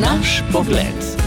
[0.00, 1.26] Naš pogled.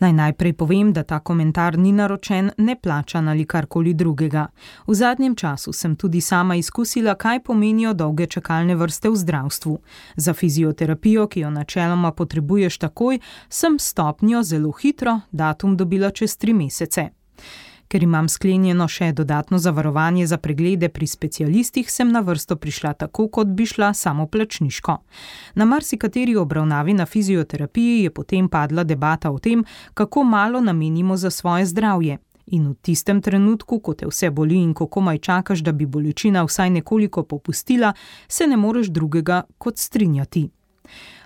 [0.00, 4.46] Naj najprej povem, da ta komentar ni naročen, ne plačan ali karkoli drugega.
[4.86, 9.78] V zadnjem času sem tudi sama izkusila, kaj pomenijo dolge čakalne vrste v zdravstvu.
[10.16, 13.18] Za fizioterapijo, ki jo načeloma potrebuješ takoj,
[13.48, 17.21] sem stopnjo zelo hitro, datum dobila čez tri mesece.
[17.92, 23.26] Ker imam sklenjeno še dodatno zavarovanje za preglede pri specialistih, sem na vrsto prišla tako,
[23.28, 24.94] kot bi šla samo plačniško.
[25.60, 29.64] Na marsikateri obravnavi na fizioterapiji je potem padla debata o tem,
[29.94, 32.16] kako malo namenimo za svoje zdravje.
[32.46, 36.46] In v tistem trenutku, ko te vse boli in ko komaj čakaš, da bi bolečina
[36.48, 37.92] vsaj nekoliko popustila,
[38.28, 40.48] se ne moreš drugega kot strinjati.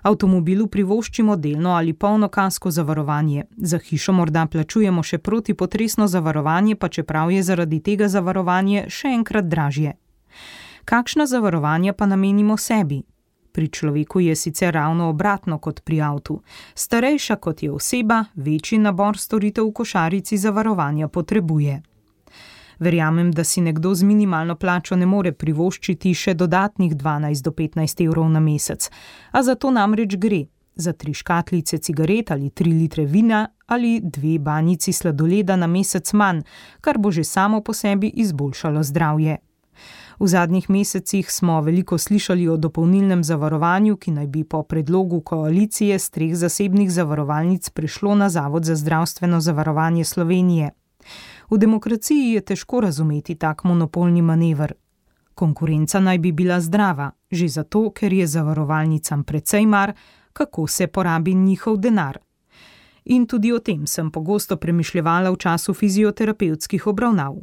[0.06, 6.88] Avtomobilu privoščimo delno ali polno kasko zavarovanje, za hišo morda plačujemo še protipotresno zavarovanje, pa
[6.88, 9.96] čeprav je zaradi tega zavarovanje še enkrat dražje.
[10.84, 13.00] Kakšna zavarovanja pa namenimo sebi?
[13.52, 16.38] Pri človeku je sicer ravno obratno kot pri avtu.
[16.74, 21.80] Starejša kot je oseba, večji nabor storitev v košarici zavarovanja potrebuje.
[22.78, 28.04] Verjamem, da si nekdo z minimalno plačo ne more privoščiti še dodatnih 12 do 15
[28.04, 28.90] evrov na mesec,
[29.32, 30.44] a za to namreč gre.
[30.76, 36.42] Za tri škatlice cigaret ali tri litre vina ali dve banjici sladoleda na mesec manj,
[36.80, 39.38] kar bo že samo po sebi izboljšalo zdravje.
[40.20, 45.98] V zadnjih mesecih smo veliko slišali o dopolnilnem zavarovanju, ki naj bi po predlogu koalicije
[45.98, 50.70] z treh zasebnih zavarovalnic prešlo na Zavod za zdravstveno zavarovanje Slovenije.
[51.50, 54.72] V demokraciji je težko razumeti tak monopolni manever.
[55.34, 59.92] Konkurenca naj bi bila zdrava, že zato, ker je zavarovalnicam precej mar,
[60.32, 62.18] kako se porabi njihov denar.
[63.04, 67.36] In tudi o tem sem pogosto premišljala v času fizioterapevtskih obravnav.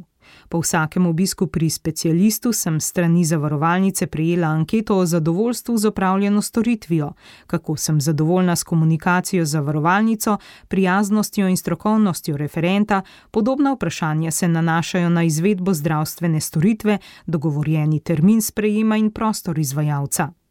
[0.48, 7.12] Po vsakem obisku pri specialistu sem strani zavarovalnice prejela anketo o zadovoljstvu z opravljeno storitvijo,
[7.46, 15.08] kako sem zadovoljna s komunikacijo z zavarovalnico, prijaznostjo in strokovnostjo referenta, podobna vprašanja se nanašajo
[15.08, 20.43] na izvedbo zdravstvene storitve, dogovorjeni termin sprejema in prostor izvajalca.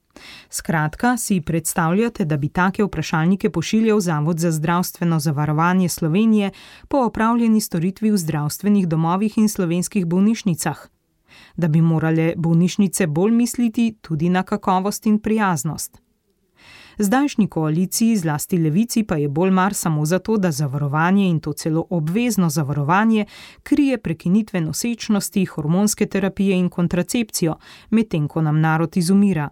[0.49, 6.51] Skratka, si predstavljate, da bi take vprašalnike pošiljal Zavod za zdravstveno zavarovanje Slovenije
[6.87, 10.87] po opravljeni storitvi v zdravstvenih domovih in slovenskih bolnišnicah?
[11.55, 16.03] Da bi morale bolnišnice bolj misliti tudi na kakovost in prijaznost.
[16.97, 21.85] Zdajšnji koaliciji, zlasti levici, pa je bolj mar samo zato, da zavarovanje in to celo
[21.89, 23.25] obvezno zavarovanje
[23.63, 27.55] krije prekinitve nosečnosti, hormonske terapije in kontracepcijo,
[27.89, 29.49] medtem ko nam narod izumira.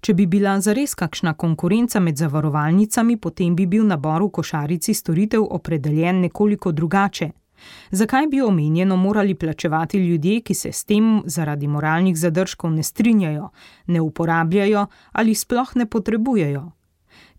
[0.00, 5.42] Če bi bila zares kakšna konkurenca med zavarovalnicami, potem bi bil nabor v košarici storitev
[5.42, 7.30] opredeljen nekoliko drugače.
[7.90, 13.48] Zakaj bi omenjeno morali plačevati ljudje, ki se s tem zaradi moralnih zadržkov ne strinjajo,
[13.86, 16.70] ne uporabljajo ali sploh ne potrebujejo?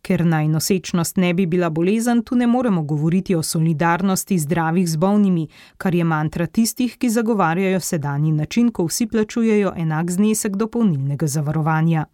[0.02, 4.96] Ker naj nosečnost ne bi bila bolezen, tu ne moremo govoriti o solidarnosti zdravih z
[4.96, 11.28] bolnimi, kar je mantra tistih, ki zagovarjajo sedanji način, ko vsi plačujejo enak znesek dopolnilnega
[11.28, 12.06] zavarovanja.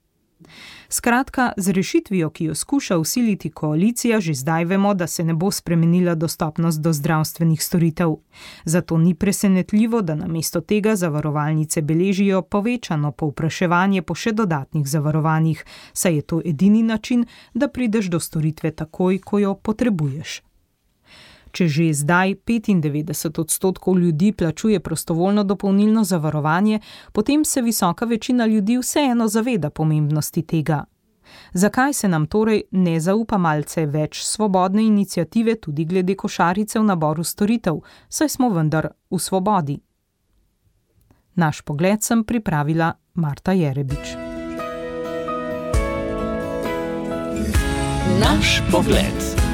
[0.90, 5.52] Skratka, z rešitvijo, ki jo skuša usiliti koalicija, že zdaj vemo, da se ne bo
[5.52, 8.16] spremenila dostopnost do zdravstvenih storitev.
[8.66, 16.16] Zato ni presenetljivo, da namesto tega zavarovalnice beležijo povečano povpraševanje po še dodatnih zavarovanjih, saj
[16.16, 20.42] je to edini način, da prideš do storitve takoj, ko jo potrebuješ.
[21.56, 26.80] Če že zdaj 95 odstotkov ljudi plačuje prostovoljno dopolnilno zavarovanje,
[27.12, 30.84] potem se visoka večina ljudi vseeno zaveda pomembnosti tega.
[31.54, 37.24] Zakaj se nam torej ne zaupa malce več svobodne inicijative tudi glede košarice v naboru
[37.24, 37.80] storitev,
[38.10, 39.80] saj smo vendar v svobodi?
[41.36, 44.16] Naš pogled sem pripravila Marta Jerebič.
[48.20, 49.45] Naš pogled.